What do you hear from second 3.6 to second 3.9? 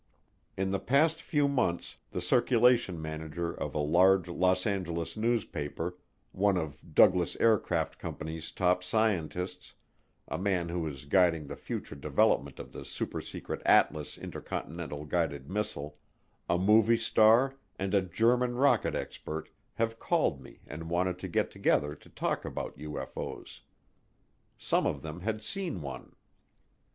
a